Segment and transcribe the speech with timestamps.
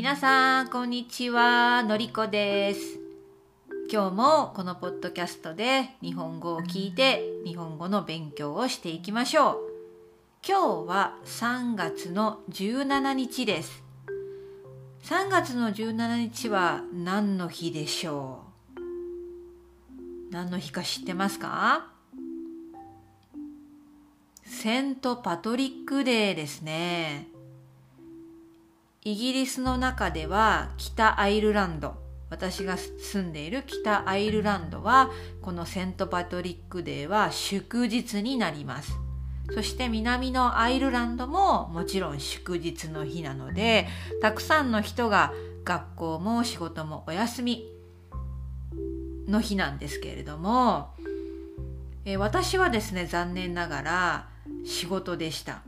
[0.00, 1.82] 皆さんこんにちは。
[1.82, 2.98] のりこです。
[3.92, 9.58] 今日もこのポッドキャストで日本語を聞いて日本語の勉強をしていきましょう。
[10.48, 13.82] 今日は3月の17日です。
[15.02, 18.44] 3月の17日は何の日でしょ
[18.78, 18.80] う？
[20.32, 21.92] 何の日か知ってますか？
[24.46, 27.28] セントパトリックデーですね。
[29.02, 31.94] イギリスの中では北アイルランド、
[32.28, 38.92] 私が住んでいる北アイルランドはこのセントパトリックデーは祝日になります。
[39.54, 43.88] そして南のアイルランドももちろん祝日の日なので
[44.20, 45.32] たくさんの人が
[45.64, 47.66] 学校も仕事もお休み
[49.26, 50.90] の日なんですけれども、
[52.04, 54.28] え私はですね残念ながら
[54.66, 55.62] 仕事でした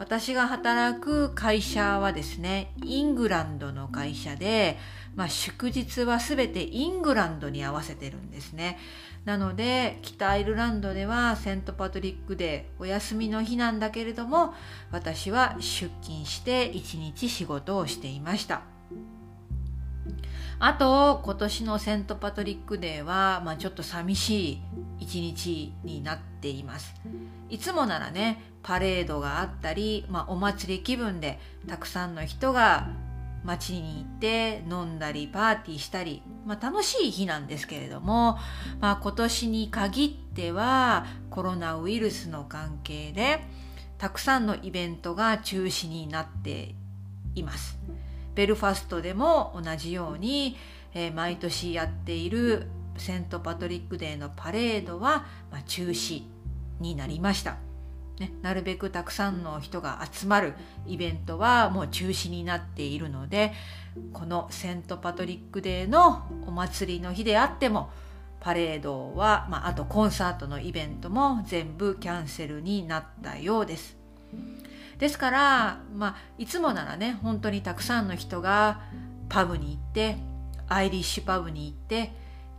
[0.00, 4.78] 私が働く会社はですねイングランドの会社で、
[5.14, 8.78] まあ、祝日は全てイングランドに合わせてるんですね。
[9.26, 14.54] なので北アイルランドではセントパトリックデーお休みの日なんだけれども
[14.90, 18.62] 私は出勤して一日仕事をしていました。
[20.60, 24.62] あと今年のセントパトリックデーは、まあ、ちょっと寂しい
[25.00, 26.94] 一日になっています
[27.48, 32.88] いつもならねパレードがあったり、まあ、お祭り気分でたくさんの人が
[33.42, 38.38] 街に行って飲んだりパーティーしたり、まあ、楽しい日なんですけれども、
[38.80, 43.40] まあ、今年に限ってはコロナウイルスの関係で
[43.96, 46.74] たくさんのイベントが中止になって
[47.34, 47.78] います。
[48.34, 50.56] ベルファストでも同じように、
[50.94, 52.68] えー、毎年やっている
[53.00, 56.22] セントパトリックデーのパレードは、まあ、中止
[56.80, 57.56] になりました、
[58.18, 60.54] ね、なるべくたくさんの人が集まる
[60.86, 63.52] イベントはもう中止になっているので
[64.12, 67.90] このセントパトリックデーのお祭りの日であっても
[68.40, 73.98] パレードは、まあ、あとコンサートのイベントも全部キャンセルになったようです。
[74.98, 78.82] ですから、まあ、いつもならね本当にたくさんの人が
[79.28, 80.16] パブに行って
[80.68, 82.12] アイリッシュパブに行って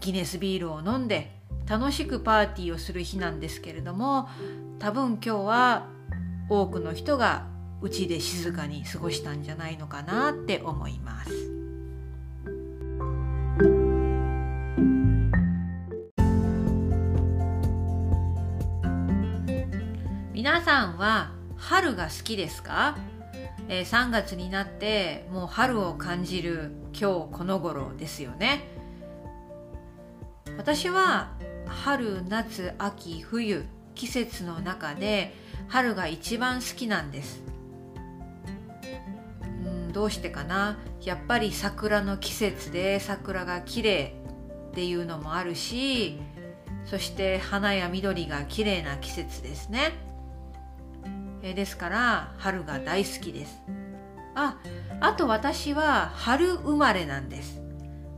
[0.00, 1.32] ギネスビールを飲んで
[1.68, 4.28] 楽しくパーティーをする日なんですけれども
[4.78, 5.86] 多分今日は
[6.48, 7.46] 多くの人が
[7.82, 11.56] うちで静かに過ごしたんじゃないのかなって思います。
[20.32, 22.96] 皆さんは春が好きですか、
[23.68, 28.75] えー、3月になってもう春を感じる今日この頃ですよね
[30.56, 31.32] 私は
[31.66, 35.34] 春夏秋冬季節の中で
[35.68, 37.42] 春が一番好きなんです。
[39.42, 40.78] うんどうしてかな？
[41.02, 44.14] やっぱり桜の季節で桜が綺麗
[44.70, 46.18] っていうのもあるし
[46.84, 49.92] そして花や緑が綺麗な季節ですね。
[51.42, 53.62] えですから春が大好きです。
[54.34, 54.58] あ
[55.00, 57.62] あと私は春生まれなんです。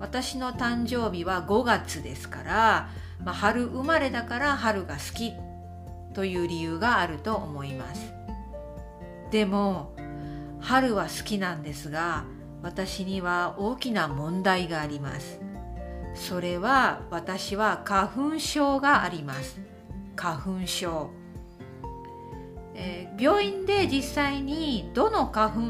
[0.00, 2.88] 私の誕生日は5月ですから、
[3.24, 5.32] まあ、春生まれだから春が好き
[6.14, 8.12] という理由があると思います。
[9.30, 9.94] でも
[10.60, 12.24] 春は好きなんですが
[12.62, 15.40] 私には大きな問題があります。
[16.14, 19.60] それは私は花粉症があります。
[20.16, 21.10] 花粉症。
[22.76, 25.60] えー、病院で実際にどの花粉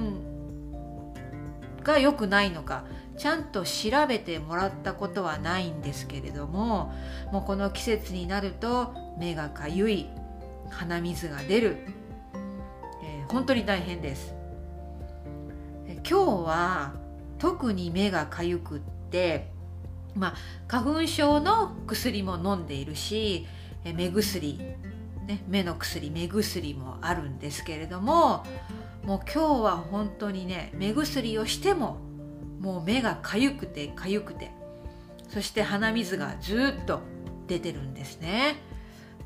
[1.84, 2.84] が良くないのか
[3.17, 6.93] ちゃんと調べてもらったことはないんですけれども
[7.31, 10.09] もうこの季節になると目がかゆい
[10.71, 11.77] 鼻水が出る、
[13.05, 14.34] えー、本当に大変です、
[15.87, 16.15] 今日
[16.47, 16.95] は
[17.39, 18.81] 特に目がかゆくっ
[19.11, 19.53] て
[20.15, 20.34] まあ
[20.66, 23.47] 花粉症の薬も飲んでいるし、
[23.84, 24.59] 目薬
[25.27, 28.45] ね、目の薬目薬もあるんですけれども
[29.04, 31.98] もう今日は本当にね目薬をしても
[32.60, 34.51] もう目がかゆくてかゆくて
[35.28, 37.01] そして鼻水がずっと
[37.47, 38.56] 出てるんですね。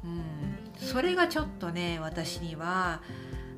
[0.03, 3.03] うん、それがちょっとね私には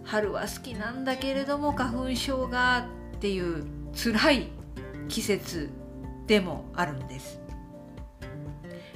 [0.05, 3.64] 春は好きなんだけれども花粉症がっていう
[3.94, 4.49] 辛い
[5.08, 5.70] 季節
[6.26, 7.40] でもあるんです。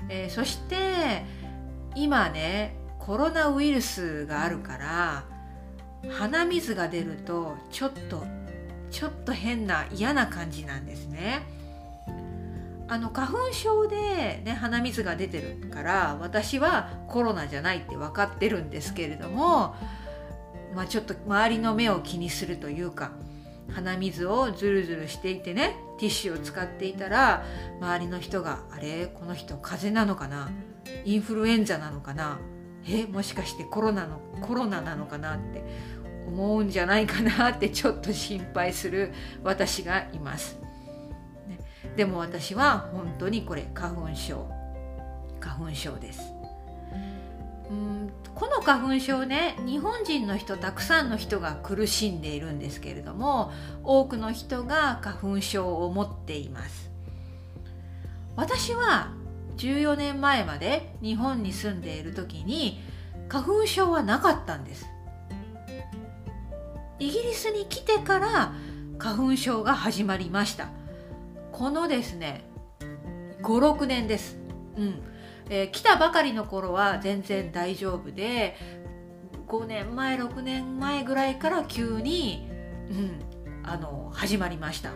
[0.09, 1.25] えー、そして
[1.95, 5.25] 今ねコロナウイルスがあるから
[6.11, 8.25] 鼻水が出るとちょっと
[8.91, 11.43] ちょっと変な嫌な感じなんですね。
[12.87, 19.75] あの花粉症で、ね、鼻水が出てるから私はコロナじゃないって分かってるんですけれども、
[20.75, 23.13] まあ、ちょっと周りの目を気にするというか
[23.71, 27.45] 鼻水をズルズルしていてねティッシュを使っていたら
[27.81, 30.51] 周りの人が「あれこの人風邪なのかな
[31.05, 32.39] インフルエンザなのかな
[32.87, 35.65] えもしかしてコロナのコロナなのかな?」って
[36.27, 39.13] 思うんじゃないかなってちょっと心配する
[39.43, 40.59] 私がいます。
[41.97, 44.49] でも私は本当にこれ花粉症
[45.41, 46.35] 花粉症です。
[47.71, 53.53] うんこの花粉症ね日本人の人たくさんの人が苦しんでいるんですけれども
[53.85, 56.91] 多くの人が花粉症を持っています
[58.37, 59.13] 私は
[59.57, 62.83] 14年前まで日本に住んでいる時に
[63.29, 64.87] 花粉症はなかったんです
[66.99, 68.53] イギリスに来てから
[68.99, 70.69] 花粉症が始まりました。
[71.53, 72.45] このですね
[73.43, 74.37] 56年です。
[74.77, 75.03] うん。
[75.51, 78.57] えー、来たばかりの頃は全然大丈夫で
[79.47, 82.49] 5年前6年前ぐらいから急に、
[82.91, 83.21] うん、
[83.63, 84.93] あの始まりました。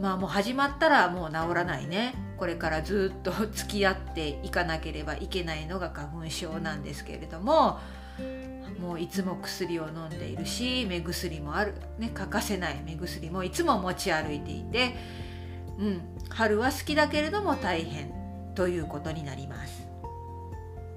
[0.00, 2.14] まあもう始まったらもう治らないね。
[2.38, 7.78] これからずっと付き合っていかなければいけないのが花粉症なんですけれども
[8.80, 12.82] もういつも薬を飲んでいるし目薬もある、ね、欠かせない。
[12.84, 14.94] 目薬もいつも持ち歩いていて、
[15.78, 18.12] うん、春は好きだけれども大変
[18.54, 19.86] ということになります。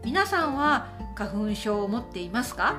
[0.04, 2.77] 皆さんは花粉症を持っていますか？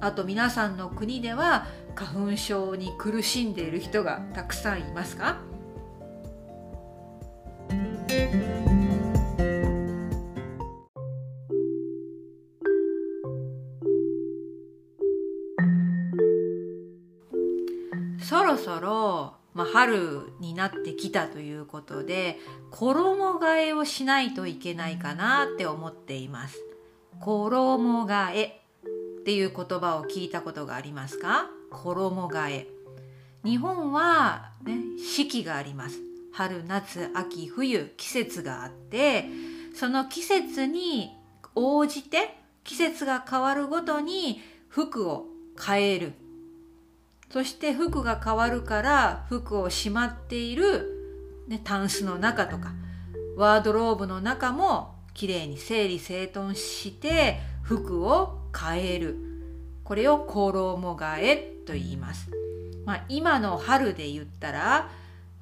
[0.00, 5.38] あと皆さんの国では花粉症に苦しんでいる人がたくさんいますか？
[18.28, 22.38] そろそろまあ、春になってきたということで
[22.72, 26.58] 衣替えをしないといけないかなって思っています。
[27.20, 28.60] 衣替え
[29.20, 31.48] っていう言葉を聞いたことがありますか？
[31.70, 32.66] 衣替え。
[33.44, 36.00] 日本は、ね、四季があります。
[36.32, 39.26] 春夏秋冬季節があって
[39.72, 41.12] その季節に
[41.54, 45.26] 応じて季節が変わるごとに服を
[45.64, 46.12] 変える。
[47.34, 52.70] そして服が変わるから服をしまっている、ね、タンスの中とか
[53.36, 59.16] ワードローブの中もきれいに整理整頓して服を変える。
[59.82, 61.36] これを衣替え
[61.66, 62.30] と言います、
[62.86, 64.88] まあ、今の春で言ったら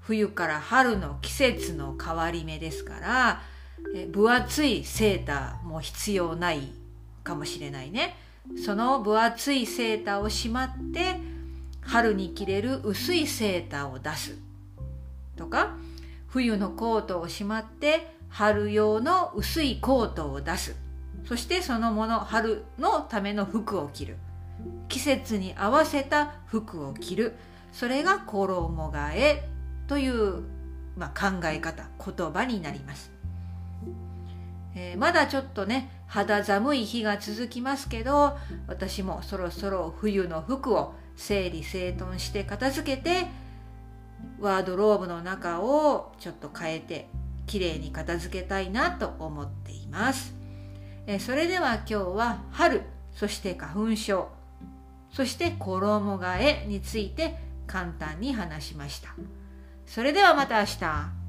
[0.01, 3.43] 冬から春の季節の変わり目ですから
[4.13, 6.73] 分厚いセーターも必要ない
[7.23, 8.17] かもしれないね。
[8.65, 11.32] その分厚いセーターをしまって
[11.83, 14.39] 春に着れる薄いセーターを出す。
[15.37, 15.77] とか
[16.29, 20.77] 冬のコートをしまって春用の薄いコートを出す。
[21.27, 24.17] そしてそのもの春のための服を着る。
[24.89, 27.35] 季節に合わせた服を着る。
[27.73, 29.49] それが衣替え
[29.89, 30.43] という、
[30.97, 33.11] まあ、考え方言葉になります、
[34.75, 38.37] えー、まだちょっとね肌寒い日が続きますけど
[38.69, 43.29] 私もそろそろ冬の服を整理整頓して片付けて
[44.41, 47.09] ワードローブの中をちょっと変えて
[47.47, 50.35] きれいに片付けたいなと思っています。
[51.07, 54.29] えそれでは今日は春そして花粉症
[55.13, 57.37] そして衣替えについて
[57.69, 59.15] 簡単に話しました。
[59.87, 61.23] それではまた明日。